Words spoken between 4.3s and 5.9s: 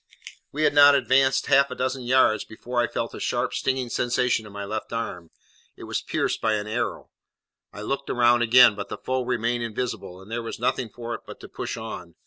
in my left arm; it